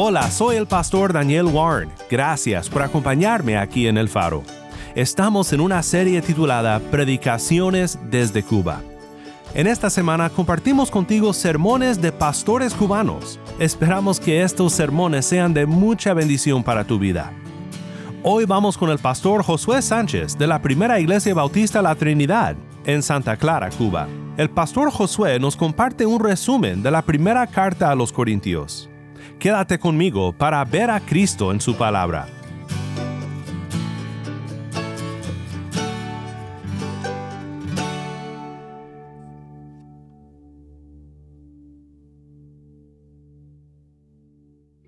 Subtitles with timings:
[0.00, 1.90] Hola, soy el pastor Daniel Warren.
[2.08, 4.44] Gracias por acompañarme aquí en El Faro.
[4.94, 8.80] Estamos en una serie titulada Predicaciones desde Cuba.
[9.54, 13.40] En esta semana compartimos contigo sermones de pastores cubanos.
[13.58, 17.32] Esperamos que estos sermones sean de mucha bendición para tu vida.
[18.22, 22.54] Hoy vamos con el pastor Josué Sánchez de la Primera Iglesia Bautista La Trinidad
[22.86, 24.06] en Santa Clara, Cuba.
[24.36, 28.88] El pastor Josué nos comparte un resumen de la primera carta a los Corintios.
[29.38, 32.26] Quédate conmigo para ver a Cristo en su palabra.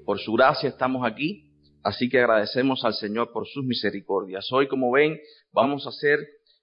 [0.05, 1.51] Por su gracia estamos aquí
[1.83, 4.53] Así que agradecemos al Señor por sus misericordias.
[4.53, 5.19] Hoy, como ven,
[5.53, 6.19] vamos a hacer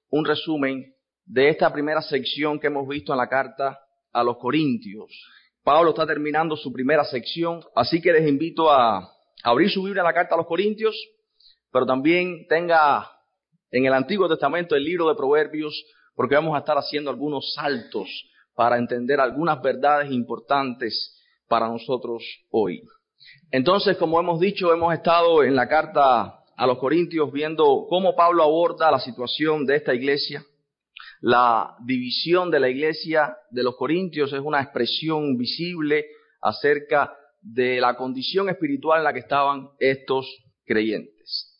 [0.10, 0.94] un resumen
[1.26, 3.80] de esta primera sección que hemos visto en la carta
[4.14, 5.12] a los Corintios.
[5.68, 9.12] Pablo está terminando su primera sección, así que les invito a
[9.44, 10.96] abrir su Biblia la carta a los Corintios,
[11.74, 13.12] pero también tenga
[13.72, 15.84] en el Antiguo Testamento el libro de Proverbios,
[16.16, 18.08] porque vamos a estar haciendo algunos saltos
[18.56, 22.82] para entender algunas verdades importantes para nosotros hoy.
[23.52, 28.42] Entonces, como hemos dicho, hemos estado en la carta a los Corintios viendo cómo Pablo
[28.42, 30.46] aborda la situación de esta iglesia.
[31.22, 36.06] La división de la iglesia de los Corintios es una expresión visible
[36.42, 40.28] acerca de la condición espiritual en la que estaban estos
[40.66, 41.58] creyentes.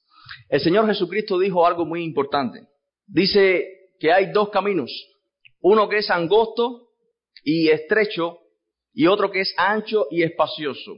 [0.50, 2.68] El Señor Jesucristo dijo algo muy importante.
[3.06, 4.92] Dice que hay dos caminos,
[5.62, 6.90] uno que es angosto
[7.44, 8.40] y estrecho
[8.94, 10.96] y otro que es ancho y espacioso.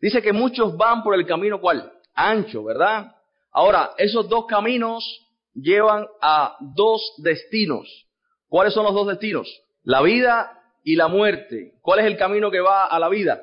[0.00, 1.92] Dice que muchos van por el camino cuál?
[2.14, 3.14] Ancho, ¿verdad?
[3.52, 5.21] Ahora, esos dos caminos
[5.54, 8.06] llevan a dos destinos.
[8.48, 9.48] ¿Cuáles son los dos destinos?
[9.82, 10.52] La vida
[10.84, 11.74] y la muerte.
[11.80, 13.42] ¿Cuál es el camino que va a la vida?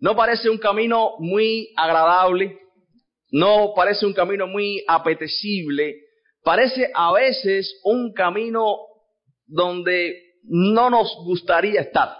[0.00, 2.58] No parece un camino muy agradable,
[3.30, 5.96] no parece un camino muy apetecible,
[6.42, 8.76] parece a veces un camino
[9.46, 12.16] donde no nos gustaría estar.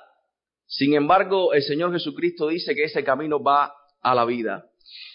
[0.67, 3.73] Sin embargo, el Señor Jesucristo dice que ese camino va
[4.03, 4.67] a la vida.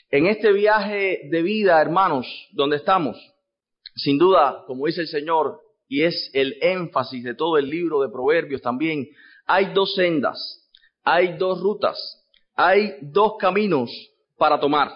[0.10, 3.18] En este viaje de vida, hermanos, donde estamos,
[3.96, 8.10] sin duda, como dice el Señor, y es el énfasis de todo el libro de
[8.10, 9.08] Proverbios también,
[9.46, 10.68] hay dos sendas,
[11.04, 11.98] hay dos rutas,
[12.56, 13.92] hay dos caminos
[14.38, 14.92] para tomar.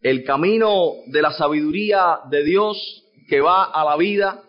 [0.00, 4.42] El camino de la sabiduría de Dios que va a la vida,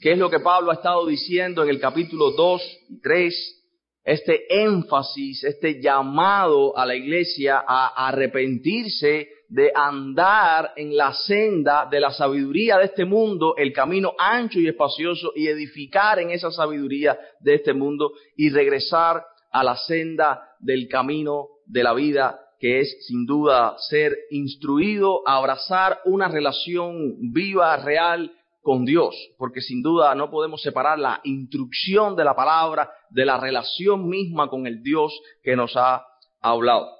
[0.00, 3.58] que es lo que Pablo ha estado diciendo en el capítulo 2 y 3,
[4.04, 12.00] este énfasis, este llamado a la iglesia a arrepentirse de andar en la senda de
[12.00, 17.18] la sabiduría de este mundo, el camino ancho y espacioso, y edificar en esa sabiduría
[17.40, 23.06] de este mundo y regresar a la senda del camino de la vida, que es
[23.06, 30.30] sin duda ser instruido, abrazar una relación viva, real, con Dios, porque sin duda no
[30.30, 35.56] podemos separar la instrucción de la palabra de la relación misma con el Dios que
[35.56, 36.04] nos ha
[36.42, 36.97] hablado.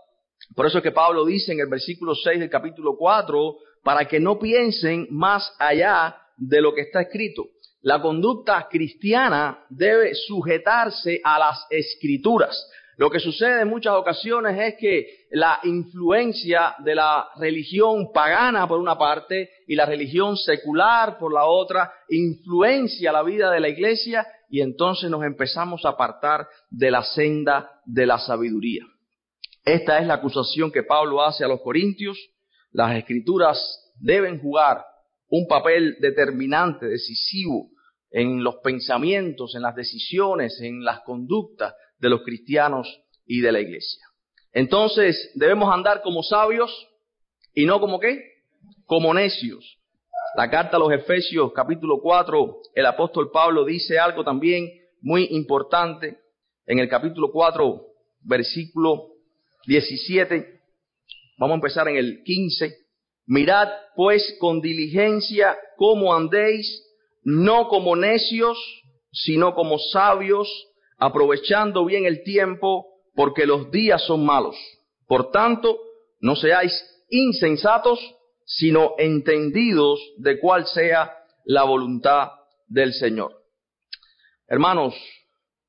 [0.55, 4.21] Por eso es que Pablo dice en el versículo 6 del capítulo 4, para que
[4.21, 7.47] no piensen más allá de lo que está escrito.
[7.83, 12.69] La conducta cristiana debe sujetarse a las escrituras.
[12.97, 18.81] Lo que sucede en muchas ocasiones es que la influencia de la religión pagana por
[18.81, 24.27] una parte y la religión secular por la otra influencia la vida de la iglesia
[24.51, 28.85] y entonces nos empezamos a apartar de la senda de la sabiduría.
[29.69, 32.17] Esta es la acusación que Pablo hace a los corintios.
[32.73, 33.59] Las escrituras
[34.01, 34.83] deben jugar
[35.29, 37.69] un papel determinante, decisivo
[38.11, 43.61] en los pensamientos, en las decisiones, en las conductas de los cristianos y de la
[43.61, 44.03] iglesia.
[44.55, 46.89] Entonces, debemos andar como sabios
[47.53, 48.23] y no como qué?
[48.87, 49.79] Como necios.
[50.35, 54.67] La carta a los Efesios capítulo 4, el apóstol Pablo dice algo también
[55.03, 56.21] muy importante
[56.65, 57.85] en el capítulo 4,
[58.23, 59.18] versículo
[59.67, 60.61] 17.
[61.39, 62.75] Vamos a empezar en el 15.
[63.27, 66.85] Mirad pues con diligencia cómo andéis,
[67.23, 68.59] no como necios,
[69.13, 70.49] sino como sabios,
[70.99, 74.57] aprovechando bien el tiempo, porque los días son malos.
[75.07, 75.79] Por tanto,
[76.21, 76.73] no seáis
[77.11, 77.99] insensatos,
[78.45, 81.15] sino entendidos de cuál sea
[81.45, 82.31] la voluntad
[82.67, 83.35] del Señor.
[84.47, 84.95] Hermanos,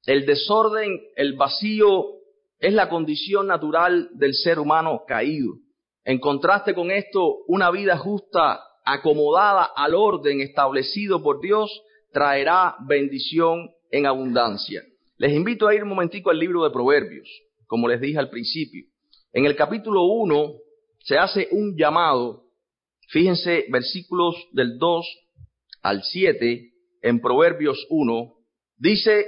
[0.05, 2.18] el desorden, el vacío,
[2.59, 5.55] es la condición natural del ser humano caído.
[6.03, 11.69] En contraste con esto, una vida justa, acomodada al orden establecido por Dios,
[12.11, 14.83] traerá bendición en abundancia.
[15.17, 17.29] Les invito a ir un momentico al libro de Proverbios,
[17.67, 18.85] como les dije al principio.
[19.31, 20.53] En el capítulo 1
[21.03, 22.45] se hace un llamado,
[23.09, 25.05] fíjense versículos del 2
[25.83, 26.71] al 7
[27.03, 28.33] en Proverbios 1,
[28.77, 29.25] dice,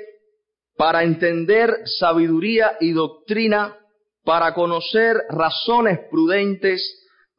[0.78, 3.78] para entender sabiduría y doctrina,
[4.24, 6.82] para conocer razones prudentes,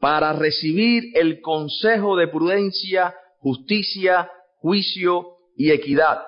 [0.01, 6.23] para recibir el consejo de prudencia, justicia, juicio y equidad,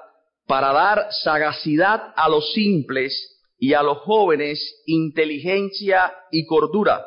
[0.46, 3.12] para dar sagacidad a los simples
[3.58, 7.04] y a los jóvenes inteligencia y cordura.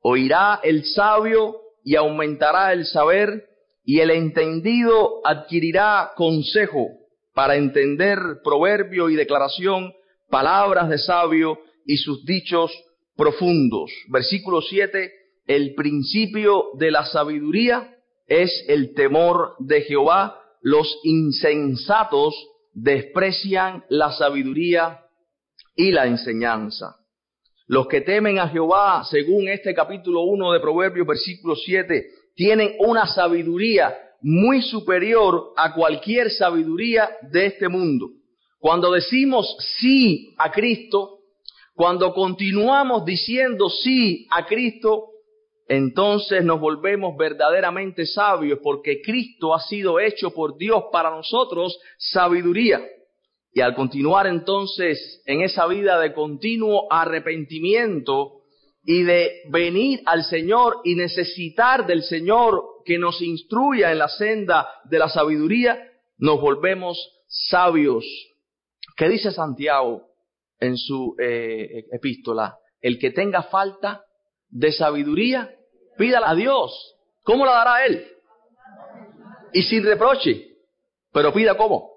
[0.00, 3.44] Oirá el sabio y aumentará el saber,
[3.84, 6.88] y el entendido adquirirá consejo
[7.34, 9.92] para entender proverbio y declaración,
[10.30, 12.72] palabras de sabio y sus dichos
[13.16, 13.90] profundos.
[14.08, 15.12] Versículo 7,
[15.46, 17.94] el principio de la sabiduría
[18.26, 20.40] es el temor de Jehová.
[20.62, 22.34] Los insensatos
[22.72, 25.00] desprecian la sabiduría
[25.76, 26.96] y la enseñanza.
[27.66, 33.06] Los que temen a Jehová, según este capítulo 1 de Proverbios, versículo 7, tienen una
[33.06, 38.08] sabiduría muy superior a cualquier sabiduría de este mundo.
[38.58, 41.18] Cuando decimos sí a Cristo,
[41.74, 45.08] cuando continuamos diciendo sí a Cristo,
[45.68, 52.80] entonces nos volvemos verdaderamente sabios porque Cristo ha sido hecho por Dios para nosotros sabiduría.
[53.52, 58.40] Y al continuar entonces en esa vida de continuo arrepentimiento
[58.86, 64.68] y de venir al Señor y necesitar del Señor que nos instruya en la senda
[64.84, 65.78] de la sabiduría,
[66.18, 68.04] nos volvemos sabios.
[68.96, 70.06] ¿Qué dice Santiago
[70.60, 72.56] en su eh, epístola?
[72.80, 74.04] El que tenga falta
[74.48, 75.54] de sabiduría,
[75.98, 76.96] pídala a Dios.
[77.22, 78.06] ¿Cómo la dará Él?
[79.52, 80.54] Y sin reproche.
[81.12, 81.90] Pero pida cómo?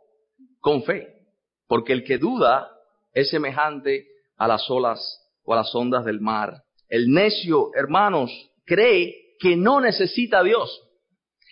[0.59, 1.07] Con fe.
[1.67, 2.71] Porque el que duda
[3.13, 4.07] es semejante
[4.37, 4.99] a las olas
[5.43, 6.63] o a las ondas del mar.
[6.87, 8.31] El necio, hermanos,
[8.65, 10.83] cree que no necesita a Dios.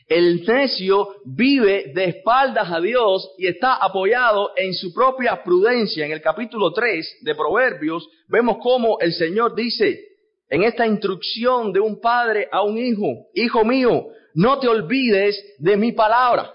[0.08, 6.06] El necio vive de espaldas a Dios y está apoyado en su propia prudencia.
[6.06, 10.16] En el capítulo 3 de Proverbios vemos cómo el Señor dice
[10.50, 15.76] en esta instrucción de un padre a un hijo, hijo mío, no te olvides de
[15.76, 16.54] mi palabra,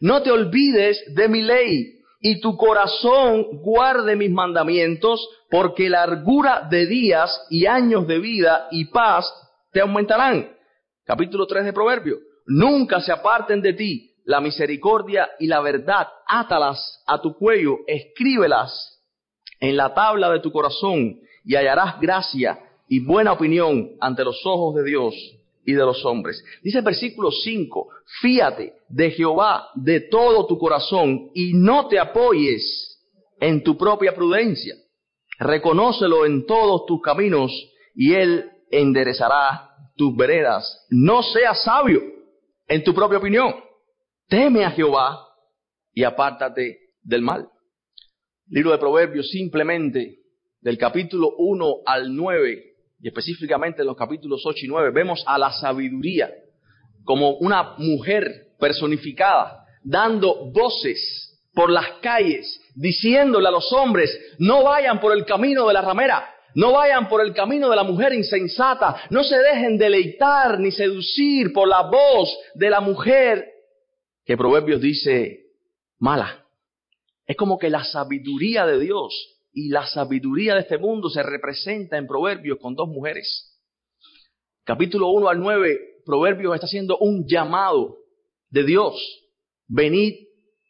[0.00, 6.86] no te olvides de mi ley, y tu corazón guarde mis mandamientos, porque largura de
[6.86, 9.26] días y años de vida y paz
[9.72, 10.54] te aumentarán.
[11.04, 12.18] Capítulo 3 de Proverbio.
[12.46, 16.08] Nunca se aparten de ti la misericordia y la verdad.
[16.26, 19.00] Átalas a tu cuello, escríbelas
[19.58, 22.58] en la tabla de tu corazón y hallarás gracia
[22.88, 25.14] y buena opinión ante los ojos de Dios
[25.64, 26.44] y de los hombres.
[26.62, 27.88] Dice el versículo 5,
[28.20, 33.00] fíate de Jehová de todo tu corazón y no te apoyes
[33.40, 34.74] en tu propia prudencia.
[35.38, 37.50] Reconócelo en todos tus caminos
[37.94, 40.86] y él enderezará tus veredas.
[40.90, 42.02] No seas sabio
[42.66, 43.54] en tu propia opinión.
[44.28, 45.24] Teme a Jehová
[45.94, 47.48] y apártate del mal.
[48.48, 50.18] Libro de Proverbios simplemente
[50.60, 55.36] del capítulo 1 al 9 y específicamente en los capítulos 8 y 9, vemos a
[55.36, 56.30] la sabiduría
[57.04, 65.00] como una mujer personificada, dando voces por las calles, diciéndole a los hombres, no vayan
[65.00, 69.02] por el camino de la ramera, no vayan por el camino de la mujer insensata,
[69.10, 73.46] no se dejen deleitar ni seducir por la voz de la mujer
[74.24, 75.46] que Proverbios dice
[75.98, 76.46] mala.
[77.26, 81.96] Es como que la sabiduría de Dios y la sabiduría de este mundo se representa
[81.96, 83.48] en Proverbios con dos mujeres.
[84.64, 87.98] Capítulo 1 al 9, Proverbios está haciendo un llamado
[88.50, 88.94] de Dios.
[89.66, 90.14] Venid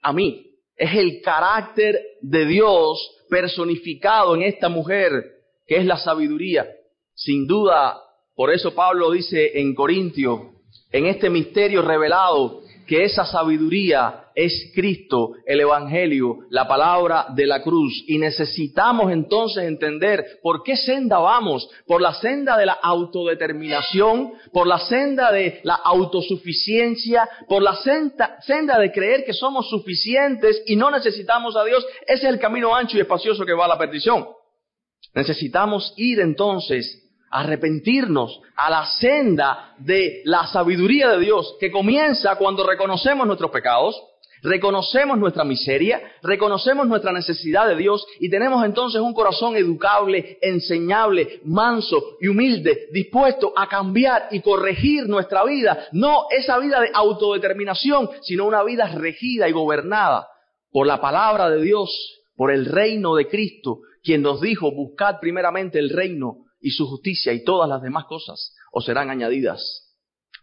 [0.02, 0.48] a mí.
[0.76, 5.41] Es el carácter de Dios personificado en esta mujer,
[5.72, 6.66] que es la sabiduría.
[7.14, 7.98] Sin duda,
[8.36, 10.50] por eso Pablo dice en Corintio,
[10.90, 17.62] en este misterio revelado, que esa sabiduría es Cristo, el Evangelio, la palabra de la
[17.62, 18.04] cruz.
[18.06, 24.66] Y necesitamos entonces entender por qué senda vamos, por la senda de la autodeterminación, por
[24.66, 30.76] la senda de la autosuficiencia, por la senda, senda de creer que somos suficientes y
[30.76, 31.82] no necesitamos a Dios.
[32.02, 34.26] Ese es el camino ancho y espacioso que va a la perdición.
[35.14, 42.36] Necesitamos ir entonces a arrepentirnos a la senda de la sabiduría de Dios que comienza
[42.36, 44.00] cuando reconocemos nuestros pecados,
[44.42, 51.40] reconocemos nuestra miseria, reconocemos nuestra necesidad de Dios y tenemos entonces un corazón educable, enseñable,
[51.44, 58.10] manso y humilde, dispuesto a cambiar y corregir nuestra vida, no esa vida de autodeterminación,
[58.22, 60.28] sino una vida regida y gobernada
[60.70, 61.90] por la palabra de Dios,
[62.34, 67.32] por el reino de Cristo, quien nos dijo, buscad primeramente el reino y su justicia
[67.32, 69.94] y todas las demás cosas os serán añadidas.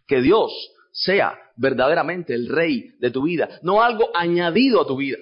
[0.06, 0.52] Que Dios
[0.92, 5.18] sea verdaderamente el rey de tu vida, no algo añadido a tu vida,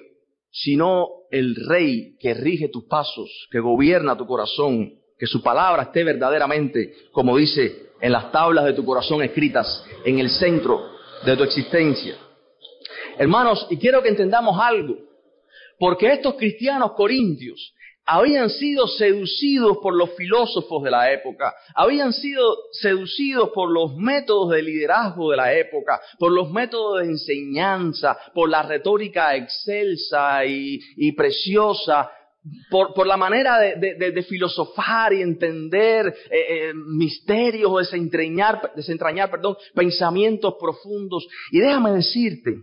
[0.51, 6.03] sino el rey que rige tus pasos, que gobierna tu corazón, que su palabra esté
[6.03, 10.81] verdaderamente, como dice en las tablas de tu corazón escritas, en el centro
[11.25, 12.15] de tu existencia.
[13.17, 14.95] Hermanos, y quiero que entendamos algo,
[15.77, 17.73] porque estos cristianos corintios
[18.09, 24.49] habían sido seducidos por los filósofos de la época, habían sido seducidos por los métodos
[24.49, 31.11] de liderazgo de la época, por los métodos de enseñanza, por la retórica excelsa y,
[31.11, 32.09] preciosa,
[32.71, 40.55] por, la manera de, filosofar y entender eh, eh, misterios o desentrañar, desentrañar perdón, pensamientos
[40.59, 41.27] profundos.
[41.51, 42.55] Y déjame decirte,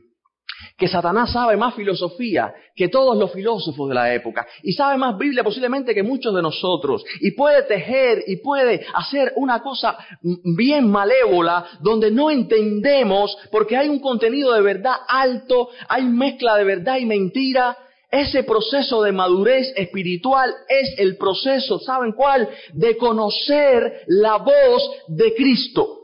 [0.76, 5.17] que Satanás sabe más filosofía que todos los filósofos de la época y sabe más
[5.17, 10.88] Biblia posiblemente que muchos de nosotros y puede tejer y puede hacer una cosa bien
[10.91, 16.99] malévola donde no entendemos porque hay un contenido de verdad alto, hay mezcla de verdad
[16.99, 17.76] y mentira.
[18.09, 22.49] Ese proceso de madurez espiritual es el proceso, ¿saben cuál?
[22.73, 26.03] De conocer la voz de Cristo.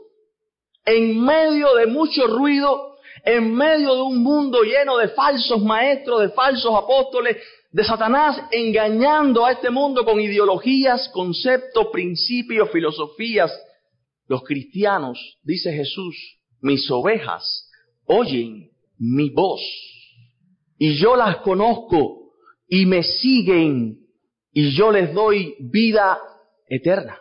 [0.85, 2.92] En medio de mucho ruido,
[3.23, 7.37] en medio de un mundo lleno de falsos maestros, de falsos apóstoles,
[7.71, 13.51] de Satanás engañando a este mundo con ideologías, conceptos, principios, filosofías.
[14.27, 16.15] Los cristianos, dice Jesús,
[16.61, 17.69] mis ovejas
[18.05, 19.61] oyen mi voz
[20.77, 22.33] y yo las conozco
[22.67, 23.97] y me siguen
[24.51, 26.19] y yo les doy vida
[26.67, 27.19] eterna.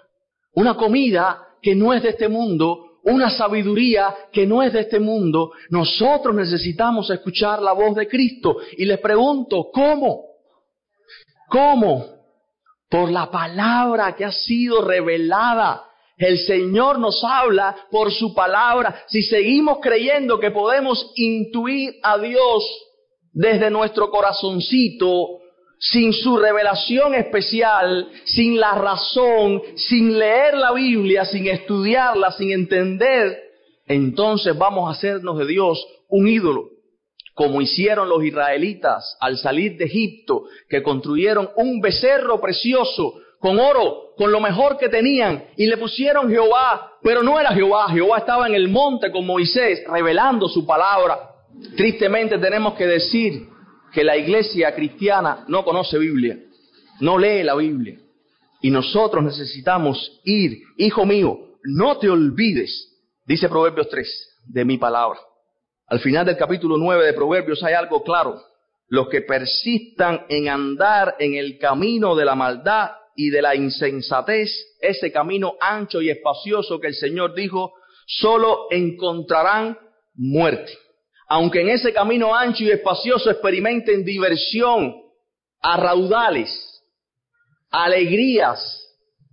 [0.53, 5.01] Una comida que no es de este mundo, una sabiduría que no es de este
[5.01, 8.57] mundo, nosotros necesitamos escuchar la voz de Cristo.
[8.77, 10.27] Y les pregunto, ¿cómo?
[11.49, 12.07] ¿Cómo?
[12.89, 15.85] Por la palabra que ha sido revelada.
[16.17, 19.05] El Señor nos habla por su palabra.
[19.09, 22.65] Si seguimos creyendo que podemos intuir a Dios
[23.33, 25.42] desde nuestro corazoncito,
[25.83, 33.37] sin su revelación especial, sin la razón, sin leer la Biblia, sin estudiarla, sin entender,
[33.89, 36.69] entonces vamos a hacernos de Dios un ídolo,
[37.35, 44.13] como hicieron los israelitas al salir de Egipto, que construyeron un becerro precioso con oro,
[44.17, 48.47] con lo mejor que tenían, y le pusieron Jehová, pero no era Jehová, Jehová estaba
[48.47, 51.19] en el monte con Moisés, revelando su palabra.
[51.77, 53.52] Tristemente tenemos que decir
[53.93, 56.39] que la iglesia cristiana no conoce Biblia,
[57.01, 57.99] no lee la Biblia.
[58.61, 62.89] Y nosotros necesitamos ir, hijo mío, no te olvides,
[63.27, 65.19] dice Proverbios 3, de mi palabra.
[65.89, 68.41] Al final del capítulo 9 de Proverbios hay algo claro.
[68.89, 74.51] Los que persistan en andar en el camino de la maldad y de la insensatez,
[74.81, 77.73] ese camino ancho y espacioso que el Señor dijo,
[78.07, 79.79] solo encontrarán
[80.15, 80.73] muerte
[81.33, 84.95] aunque en ese camino ancho y espacioso experimenten diversión
[85.63, 85.97] a
[87.71, 88.87] alegrías,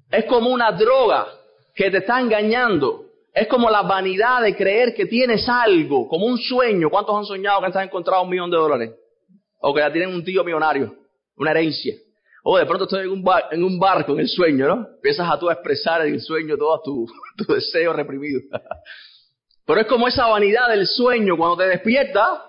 [0.10, 1.28] es como una droga
[1.76, 3.04] que te está engañando.
[3.34, 6.90] Es como la vanidad de creer que tienes algo, como un sueño.
[6.90, 8.92] ¿Cuántos han soñado que han encontrado un millón de dólares?
[9.60, 10.96] O que ya tienen un tío millonario,
[11.36, 11.96] una herencia.
[12.46, 14.88] O de pronto estoy en un, en un barco, en el sueño, ¿no?
[14.96, 17.12] Empiezas a tú a expresar en el sueño todos tus
[17.46, 18.44] tu deseos reprimidos.
[19.70, 22.42] Pero es como esa vanidad del sueño cuando te despiertas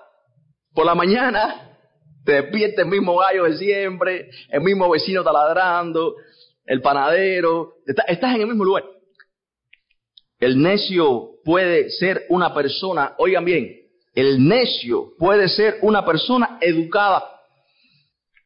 [0.72, 1.76] por la mañana,
[2.24, 6.16] te despierta el mismo gallo de siempre, el mismo vecino taladrando,
[6.64, 7.74] el panadero,
[8.06, 8.84] estás en el mismo lugar.
[10.38, 13.68] El necio puede ser una persona, oigan bien,
[14.14, 17.22] el necio puede ser una persona educada,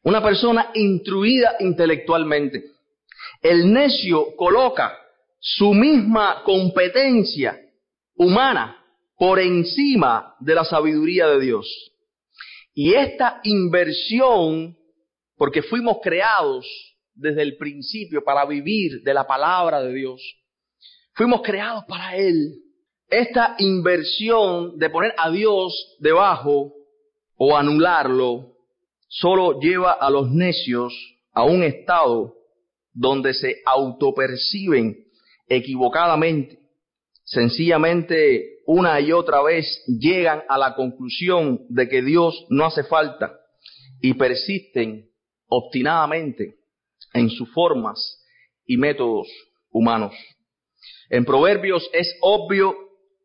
[0.02, 2.72] una persona instruida intelectualmente.
[3.40, 4.98] El necio coloca
[5.38, 7.60] su misma competencia
[8.16, 8.76] humana
[9.16, 11.66] por encima de la sabiduría de Dios.
[12.74, 14.76] Y esta inversión,
[15.36, 16.66] porque fuimos creados
[17.14, 20.20] desde el principio para vivir de la palabra de Dios,
[21.12, 22.60] fuimos creados para Él.
[23.08, 26.72] Esta inversión de poner a Dios debajo
[27.36, 28.54] o anularlo,
[29.08, 30.92] solo lleva a los necios
[31.32, 32.34] a un estado
[32.92, 34.96] donde se autoperciben
[35.48, 36.58] equivocadamente,
[37.24, 43.38] sencillamente una y otra vez llegan a la conclusión de que Dios no hace falta
[44.00, 45.08] y persisten
[45.48, 46.56] obstinadamente
[47.12, 48.24] en sus formas
[48.66, 49.28] y métodos
[49.70, 50.14] humanos.
[51.10, 52.74] En Proverbios es obvio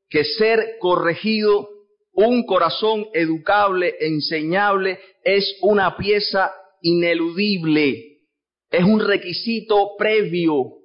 [0.10, 1.70] que ser corregido,
[2.14, 6.52] un corazón educable, enseñable, es una pieza
[6.82, 8.20] ineludible,
[8.72, 10.79] es un requisito previo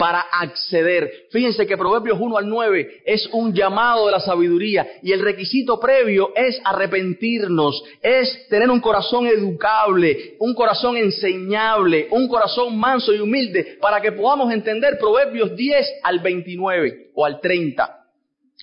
[0.00, 1.26] para acceder.
[1.30, 5.78] Fíjense que Proverbios 1 al 9 es un llamado de la sabiduría y el requisito
[5.78, 13.20] previo es arrepentirnos, es tener un corazón educable, un corazón enseñable, un corazón manso y
[13.20, 18.06] humilde para que podamos entender Proverbios 10 al 29 o al 30,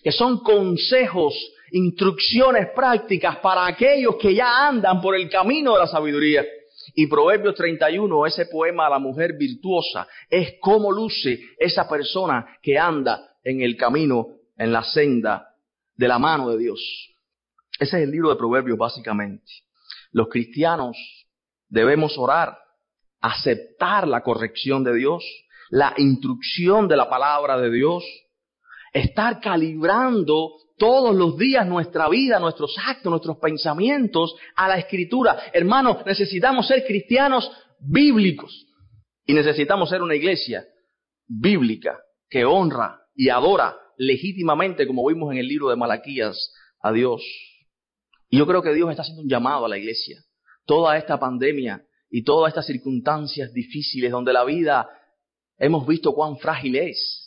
[0.02, 1.36] que son consejos,
[1.72, 6.44] instrucciones prácticas para aquellos que ya andan por el camino de la sabiduría.
[7.00, 12.80] Y Proverbios 31, ese poema a la mujer virtuosa, es cómo luce esa persona que
[12.80, 15.48] anda en el camino, en la senda
[15.96, 16.82] de la mano de Dios.
[17.80, 19.46] Ese es el libro de Proverbios básicamente.
[20.12, 20.98] Los cristianos
[21.70, 22.58] debemos orar,
[23.22, 25.24] aceptar la corrección de Dios,
[25.70, 28.04] la instrucción de la palabra de Dios,
[28.92, 35.38] estar calibrando todos los días nuestra vida, nuestros actos, nuestros pensamientos a la escritura.
[35.54, 38.68] Hermanos, necesitamos ser cristianos bíblicos
[39.26, 40.66] y necesitamos ser una iglesia
[41.28, 47.24] bíblica que honra y adora legítimamente, como vimos en el libro de Malaquías, a Dios.
[48.30, 50.20] Y yo creo que Dios está haciendo un llamado a la iglesia.
[50.66, 54.88] Toda esta pandemia y todas estas circunstancias difíciles donde la vida
[55.58, 57.27] hemos visto cuán frágil es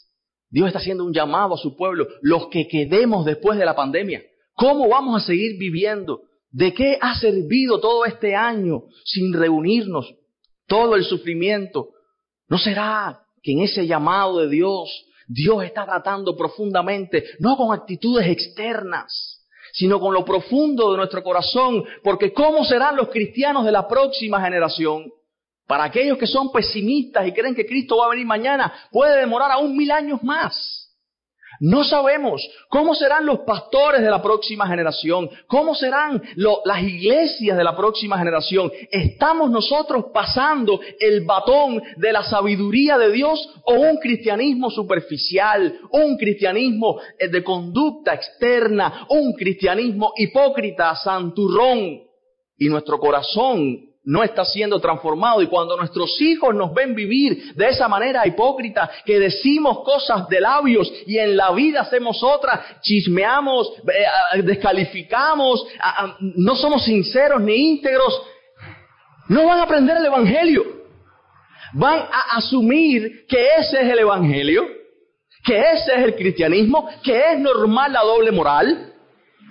[0.50, 4.22] Dios está haciendo un llamado a su pueblo, los que quedemos después de la pandemia.
[4.54, 6.22] ¿Cómo vamos a seguir viviendo?
[6.50, 10.12] ¿De qué ha servido todo este año sin reunirnos?
[10.66, 11.90] Todo el sufrimiento.
[12.48, 14.90] ¿No será que en ese llamado de Dios,
[15.28, 21.84] Dios está tratando profundamente, no con actitudes externas, sino con lo profundo de nuestro corazón?
[22.02, 25.12] Porque ¿cómo serán los cristianos de la próxima generación?
[25.70, 29.52] Para aquellos que son pesimistas y creen que Cristo va a venir mañana, puede demorar
[29.52, 30.90] aún mil años más.
[31.60, 37.62] No sabemos cómo serán los pastores de la próxima generación, cómo serán las iglesias de
[37.62, 38.72] la próxima generación.
[38.90, 46.16] ¿Estamos nosotros pasando el batón de la sabiduría de Dios o un cristianismo superficial, un
[46.16, 52.00] cristianismo eh, de conducta externa, un cristianismo hipócrita, santurrón?
[52.58, 57.68] Y nuestro corazón no está siendo transformado y cuando nuestros hijos nos ven vivir de
[57.68, 63.72] esa manera hipócrita, que decimos cosas de labios y en la vida hacemos otras, chismeamos,
[63.88, 65.66] eh, descalificamos,
[66.20, 68.22] no somos sinceros ni íntegros,
[69.28, 70.80] no van a aprender el Evangelio.
[71.72, 74.66] Van a asumir que ese es el Evangelio,
[75.44, 78.92] que ese es el cristianismo, que es normal la doble moral.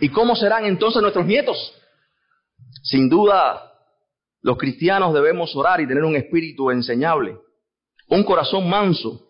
[0.02, 1.74] ¿Y cómo serán entonces nuestros nietos?
[2.84, 3.69] Sin duda,
[4.41, 7.38] los cristianos debemos orar y tener un espíritu enseñable,
[8.08, 9.30] un corazón manso,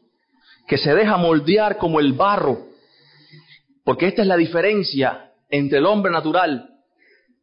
[0.68, 2.68] que se deja moldear como el barro,
[3.84, 6.70] porque esta es la diferencia entre el hombre natural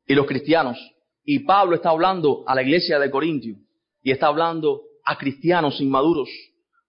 [0.06, 0.78] y los cristianos.
[1.24, 3.56] Y Pablo está hablando a la iglesia de Corintio
[4.02, 6.28] y está hablando a cristianos inmaduros,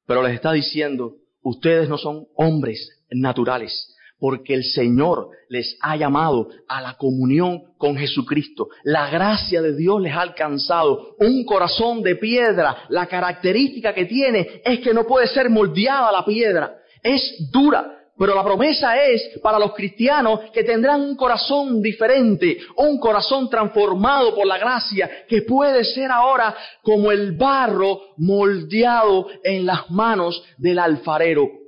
[0.06, 6.50] pero les está diciendo, ustedes no son hombres naturales, porque el Señor les ha llamado
[6.68, 8.70] a la comunión con Jesucristo.
[8.84, 11.16] La gracia de Dios les ha alcanzado.
[11.20, 16.26] Un corazón de piedra, la característica que tiene es que no puede ser moldeada la
[16.26, 16.78] piedra.
[17.04, 23.00] Es dura, pero la promesa es para los cristianos que tendrán un corazón diferente, un
[23.00, 29.90] corazón transformado por la gracia, que puede ser ahora como el barro moldeado en las
[29.92, 31.67] manos del alfarero.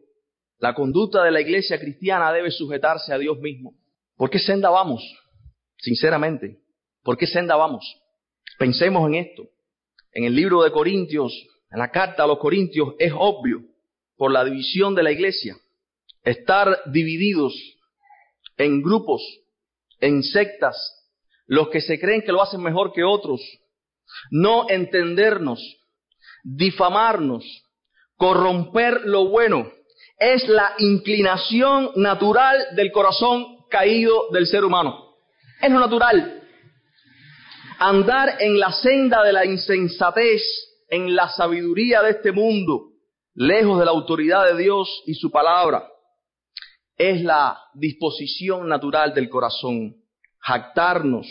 [0.59, 3.73] La conducta de la iglesia cristiana debe sujetarse a Dios mismo.
[4.17, 5.01] ¿Por qué senda vamos?
[5.77, 6.59] Sinceramente,
[7.01, 7.85] ¿por qué senda vamos?
[8.57, 9.43] Pensemos en esto.
[10.11, 11.33] En el libro de Corintios,
[11.71, 13.61] en la carta a los Corintios, es obvio,
[14.17, 15.55] por la división de la iglesia,
[16.25, 17.53] estar divididos
[18.57, 19.21] en grupos,
[20.01, 20.75] en sectas,
[21.45, 23.39] los que se creen que lo hacen mejor que otros,
[24.29, 25.61] no entendernos,
[26.43, 27.45] difamarnos,
[28.17, 29.71] corromper lo bueno,
[30.19, 35.15] es la inclinación natural del corazón caído del ser humano.
[35.61, 36.43] Es lo natural.
[37.79, 40.41] Andar en la senda de la insensatez,
[40.89, 42.89] en la sabiduría de este mundo,
[43.33, 45.87] lejos de la autoridad de Dios y su palabra,
[46.97, 49.95] es la disposición natural del corazón.
[50.39, 51.27] Jactarnos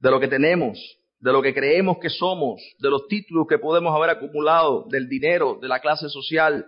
[0.00, 0.78] de lo que tenemos,
[1.20, 5.58] de lo que creemos que somos, de los títulos que podemos haber acumulado, del dinero,
[5.60, 6.66] de la clase social,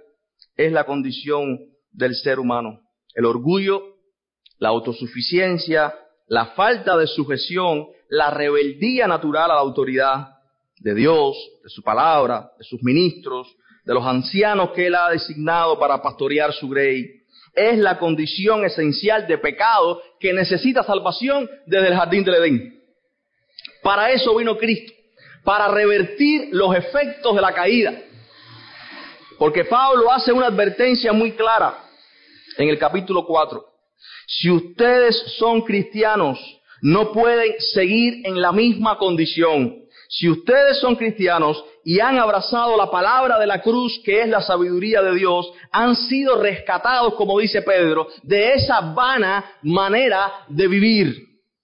[0.59, 1.59] es la condición
[1.91, 2.81] del ser humano.
[3.15, 3.83] El orgullo,
[4.59, 5.95] la autosuficiencia,
[6.27, 10.29] la falta de sujeción, la rebeldía natural a la autoridad
[10.81, 13.49] de Dios, de su palabra, de sus ministros,
[13.85, 17.07] de los ancianos que Él ha designado para pastorear su grey,
[17.55, 22.83] es la condición esencial de pecado que necesita salvación desde el jardín del Edén.
[23.83, 24.93] Para eso vino Cristo,
[25.45, 27.95] para revertir los efectos de la caída.
[29.39, 31.79] Porque Pablo hace una advertencia muy clara
[32.57, 33.65] en el capítulo 4.
[34.27, 36.39] Si ustedes son cristianos,
[36.83, 39.77] no pueden seguir en la misma condición.
[40.09, 44.41] Si ustedes son cristianos y han abrazado la palabra de la cruz, que es la
[44.41, 51.17] sabiduría de Dios, han sido rescatados, como dice Pedro, de esa vana manera de vivir.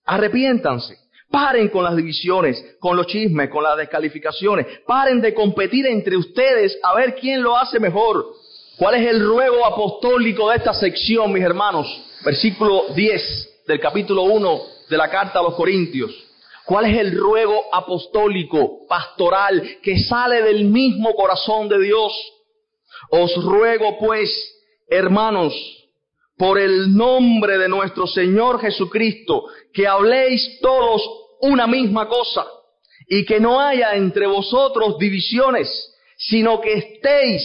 [0.05, 1.04] Arrepiéntanse.
[1.35, 4.69] Paren con las divisiones, con los chismes, con las descalificaciones.
[4.87, 8.25] Paren de competir entre ustedes a ver quién lo hace mejor.
[8.79, 11.89] ¿Cuál es el ruego apostólico de esta sección, mis hermanos?
[12.25, 16.13] Versículo 10 del capítulo 1 de la carta a los Corintios.
[16.67, 22.13] ¿Cuál es el ruego apostólico, pastoral, que sale del mismo corazón de Dios?
[23.11, 24.31] Os ruego pues,
[24.87, 25.53] hermanos,
[26.39, 32.47] por el nombre de nuestro Señor Jesucristo, que habléis todos una misma cosa
[33.09, 35.69] y que no haya entre vosotros divisiones,
[36.17, 37.43] sino que estéis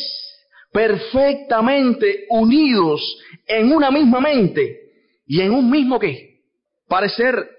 [0.72, 3.02] perfectamente unidos
[3.46, 4.92] en una misma mente
[5.26, 6.42] y en un mismo qué?
[6.88, 7.50] Parecer.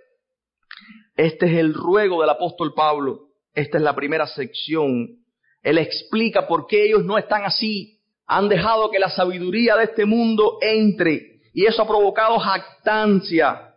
[1.17, 3.29] Este es el ruego del apóstol Pablo.
[3.55, 5.19] Esta es la primera sección.
[5.63, 7.99] Él explica por qué ellos no están así.
[8.27, 13.70] Han dejado que la sabiduría de este mundo entre y eso ha provocado jactancia,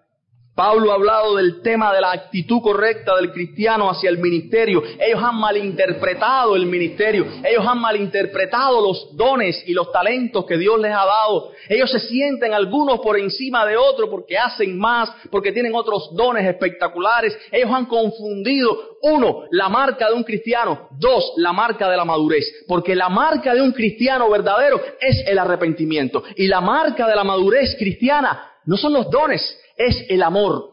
[0.56, 4.84] Pablo ha hablado del tema de la actitud correcta del cristiano hacia el ministerio.
[5.00, 7.26] Ellos han malinterpretado el ministerio.
[7.44, 11.52] Ellos han malinterpretado los dones y los talentos que Dios les ha dado.
[11.68, 16.46] Ellos se sienten algunos por encima de otros porque hacen más, porque tienen otros dones
[16.46, 17.36] espectaculares.
[17.52, 20.88] Ellos han confundido, uno, la marca de un cristiano.
[21.00, 22.46] Dos, la marca de la madurez.
[22.68, 26.24] Porque la marca de un cristiano verdadero es el arrepentimiento.
[26.36, 29.42] Y la marca de la madurez cristiana no son los dones,
[29.78, 30.70] es el amor,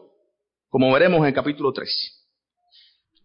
[0.69, 1.89] como veremos en el capítulo 3.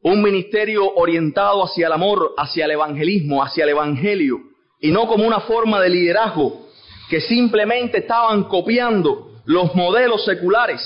[0.02, 4.38] Un ministerio orientado hacia el amor, hacia el evangelismo, hacia el evangelio,
[4.80, 6.66] y no como una forma de liderazgo
[7.08, 10.80] que simplemente estaban copiando los modelos seculares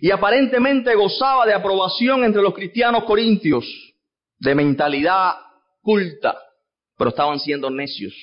[0.00, 3.64] y aparentemente gozaba de aprobación entre los cristianos corintios,
[4.38, 5.34] de mentalidad
[5.80, 6.36] culta,
[6.98, 8.14] pero estaban siendo necios.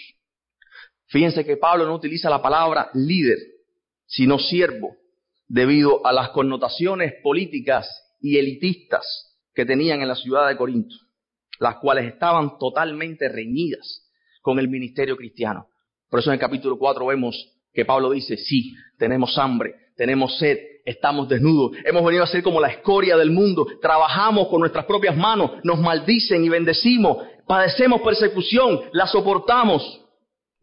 [1.08, 3.38] Fíjense que Pablo no utiliza la palabra líder,
[4.06, 4.96] sino siervo
[5.54, 7.88] debido a las connotaciones políticas
[8.20, 10.96] y elitistas que tenían en la ciudad de Corinto,
[11.60, 14.10] las cuales estaban totalmente reñidas
[14.42, 15.68] con el ministerio cristiano.
[16.10, 17.36] Por eso en el capítulo 4 vemos
[17.72, 22.60] que Pablo dice, sí, tenemos hambre, tenemos sed, estamos desnudos, hemos venido a ser como
[22.60, 28.82] la escoria del mundo, trabajamos con nuestras propias manos, nos maldicen y bendecimos, padecemos persecución,
[28.92, 30.03] la soportamos.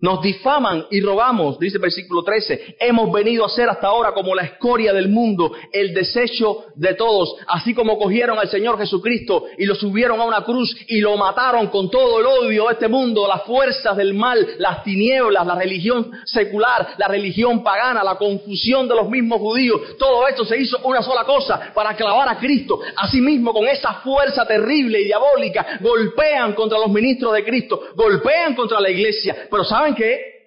[0.01, 2.77] Nos difaman y robamos, dice el versículo 13.
[2.81, 7.37] Hemos venido a ser hasta ahora como la escoria del mundo, el desecho de todos.
[7.47, 11.67] Así como cogieron al Señor Jesucristo y lo subieron a una cruz y lo mataron
[11.67, 16.11] con todo el odio de este mundo, las fuerzas del mal, las tinieblas, la religión
[16.25, 19.99] secular, la religión pagana, la confusión de los mismos judíos.
[19.99, 22.81] Todo esto se hizo una sola cosa, para clavar a Cristo.
[22.97, 28.81] Asimismo, con esa fuerza terrible y diabólica, golpean contra los ministros de Cristo, golpean contra
[28.81, 29.47] la iglesia.
[29.51, 30.41] Pero ¿saben que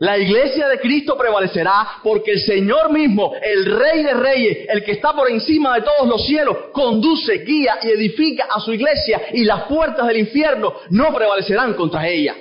[0.00, 4.92] la iglesia de Cristo prevalecerá porque el Señor mismo, el Rey de Reyes, el que
[4.92, 9.42] está por encima de todos los cielos, conduce, guía y edifica a su iglesia y
[9.42, 12.36] las puertas del infierno no prevalecerán contra ella.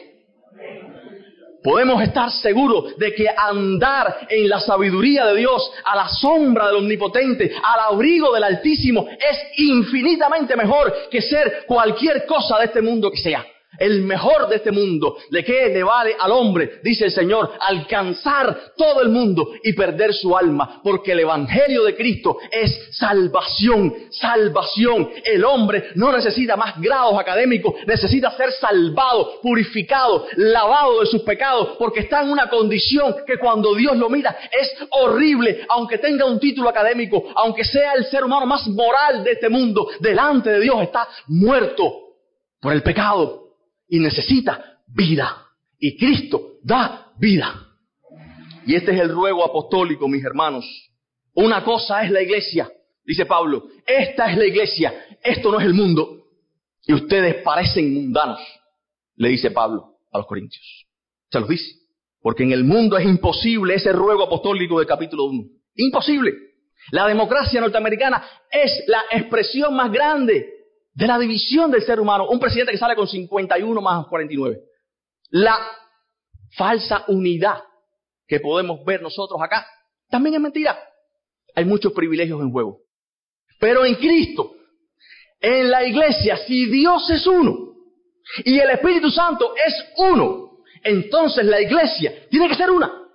[1.64, 6.78] Podemos estar seguros de que andar en la sabiduría de Dios, a la sombra del
[6.78, 13.10] Omnipotente, al abrigo del Altísimo, es infinitamente mejor que ser cualquier cosa de este mundo
[13.10, 13.44] que sea
[13.80, 15.18] el mejor de este mundo.
[15.30, 20.14] ¿De qué le vale al hombre, dice el Señor, alcanzar todo el mundo y perder
[20.14, 20.82] su alma?
[20.84, 25.10] Porque el Evangelio de Cristo es salvación, salvación.
[25.24, 31.76] El hombre no necesita más grados académicos, necesita ser salvado, purificado, lavado de sus pecados,
[31.78, 36.40] porque está en una condición que cuando Dios lo mira es horrible, aunque tenga un
[36.40, 40.82] título académico, aunque sea el ser humano más moral de este mundo, delante de Dios
[40.82, 41.94] está muerto
[42.60, 43.47] por el pecado
[43.88, 45.46] y necesita vida.
[45.80, 47.68] Y Cristo da vida.
[48.66, 50.66] Y este es el ruego apostólico, mis hermanos.
[51.34, 52.70] Una cosa es la iglesia,
[53.06, 53.68] dice Pablo.
[53.86, 54.94] Esta es la iglesia.
[55.24, 56.14] Esto no es el mundo.
[56.90, 58.40] y ustedes parecen mundanos,
[59.16, 60.64] le dice Pablo a los corintios.
[61.30, 61.76] Se los dice.
[62.22, 65.44] Porque en el mundo es imposible ese ruego apostólico del capítulo 1.
[65.76, 66.34] Imposible.
[66.92, 70.57] La democracia norteamericana es la expresión más grande
[70.98, 72.28] de la división del ser humano.
[72.28, 74.58] Un presidente que sale con 51 más 49.
[75.30, 75.56] La
[76.56, 77.64] falsa unidad
[78.28, 79.68] que podemos ver nosotros acá
[80.10, 80.78] también es mentira.
[81.54, 82.80] Hay muchos privilegios en juego.
[83.60, 84.56] Pero en Cristo,
[85.40, 87.76] en la iglesia, si Dios es uno
[88.44, 93.07] y el Espíritu Santo es uno, entonces la iglesia tiene que ser una.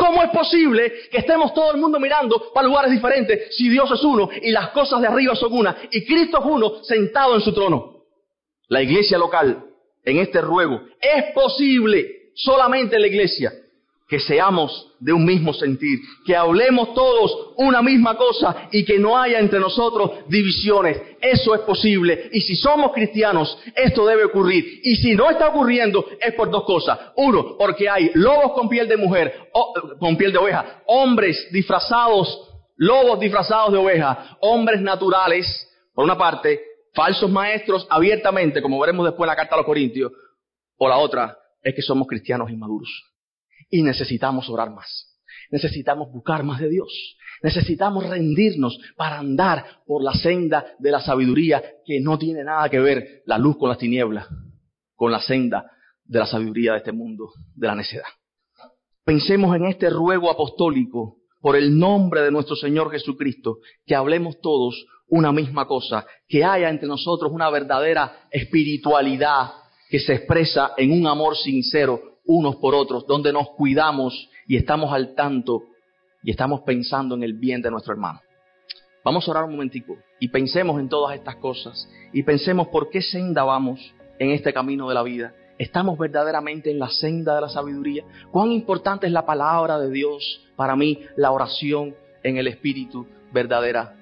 [0.00, 4.02] ¿Cómo es posible que estemos todo el mundo mirando para lugares diferentes si Dios es
[4.02, 7.52] uno y las cosas de arriba son una y Cristo es uno sentado en su
[7.52, 8.04] trono?
[8.68, 9.62] La iglesia local,
[10.02, 13.52] en este ruego, es posible solamente la iglesia
[14.10, 19.16] que seamos de un mismo sentir, que hablemos todos una misma cosa y que no
[19.16, 21.00] haya entre nosotros divisiones.
[21.20, 22.28] Eso es posible.
[22.32, 24.80] Y si somos cristianos, esto debe ocurrir.
[24.82, 26.98] Y si no está ocurriendo, es por dos cosas.
[27.16, 29.48] Uno, porque hay lobos con piel de mujer,
[30.00, 35.46] con piel de oveja, hombres disfrazados, lobos disfrazados de oveja, hombres naturales,
[35.94, 36.60] por una parte,
[36.94, 40.10] falsos maestros abiertamente, como veremos después en la carta a los Corintios,
[40.78, 42.90] o la otra es que somos cristianos inmaduros
[43.70, 45.06] y necesitamos orar más.
[45.50, 47.16] Necesitamos buscar más de Dios.
[47.42, 52.80] Necesitamos rendirnos para andar por la senda de la sabiduría que no tiene nada que
[52.80, 54.26] ver la luz con las tinieblas,
[54.94, 55.70] con la senda
[56.04, 58.08] de la sabiduría de este mundo, de la necedad.
[59.04, 64.86] Pensemos en este ruego apostólico por el nombre de nuestro Señor Jesucristo, que hablemos todos
[65.08, 69.50] una misma cosa, que haya entre nosotros una verdadera espiritualidad
[69.88, 74.92] que se expresa en un amor sincero unos por otros, donde nos cuidamos y estamos
[74.92, 75.64] al tanto
[76.22, 78.20] y estamos pensando en el bien de nuestro hermano.
[79.04, 83.00] Vamos a orar un momentico y pensemos en todas estas cosas y pensemos por qué
[83.00, 85.34] senda vamos en este camino de la vida.
[85.58, 88.04] ¿Estamos verdaderamente en la senda de la sabiduría?
[88.30, 93.96] ¿Cuán importante es la palabra de Dios para mí, la oración en el Espíritu verdadera?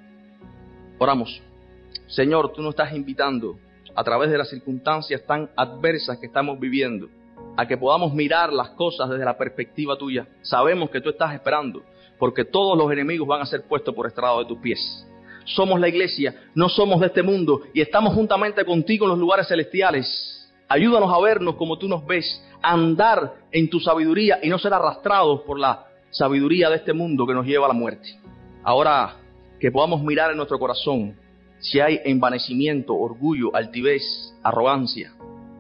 [0.98, 1.40] Oramos.
[2.08, 3.58] Señor, tú nos estás invitando
[3.94, 7.08] a través de las circunstancias tan adversas que estamos viviendo
[7.58, 10.28] a que podamos mirar las cosas desde la perspectiva tuya.
[10.42, 11.82] Sabemos que tú estás esperando,
[12.16, 15.04] porque todos los enemigos van a ser puestos por estrado de tus pies.
[15.44, 19.48] Somos la iglesia, no somos de este mundo y estamos juntamente contigo en los lugares
[19.48, 20.48] celestiales.
[20.68, 24.72] Ayúdanos a vernos como tú nos ves, a andar en tu sabiduría y no ser
[24.72, 28.20] arrastrados por la sabiduría de este mundo que nos lleva a la muerte.
[28.62, 29.16] Ahora
[29.58, 31.16] que podamos mirar en nuestro corazón
[31.58, 34.04] si hay envanecimiento, orgullo, altivez,
[34.44, 35.12] arrogancia,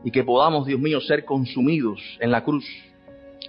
[0.04, 2.64] y que podamos, Dios mío, ser consumidos en la cruz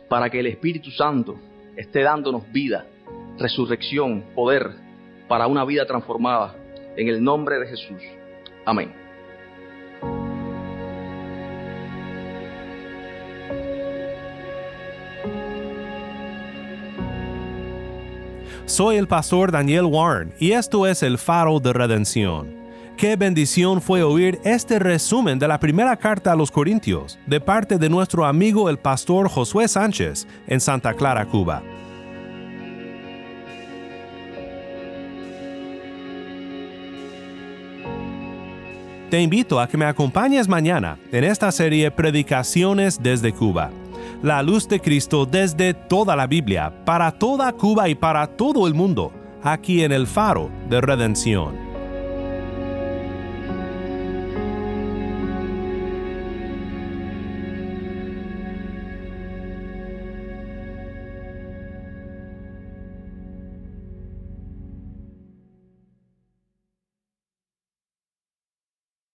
[0.08, 1.40] para que el Espíritu Santo
[1.76, 2.86] esté dándonos vida,
[3.38, 4.72] resurrección, poder
[5.28, 6.56] para una vida transformada.
[6.98, 8.02] En el nombre de Jesús.
[8.66, 8.92] Amén.
[18.66, 22.59] Soy el pastor Daniel Warren y esto es el faro de redención.
[23.00, 27.78] Qué bendición fue oír este resumen de la primera carta a los Corintios de parte
[27.78, 31.64] de nuestro amigo el pastor Josué Sánchez en Santa Clara, Cuba.
[39.10, 43.72] Te invito a que me acompañes mañana en esta serie Predicaciones desde Cuba.
[44.22, 48.74] La luz de Cristo desde toda la Biblia, para toda Cuba y para todo el
[48.74, 51.68] mundo, aquí en el faro de redención.